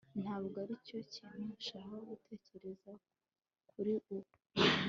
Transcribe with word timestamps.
ntabwo 0.21 0.55
aricyo 0.63 0.97
kintu 1.13 1.45
nshaka 1.57 1.97
gutekereza 2.09 2.91
kuri 3.71 3.93
ubu 4.15 4.35